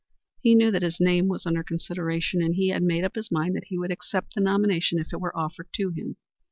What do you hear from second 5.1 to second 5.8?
it were offered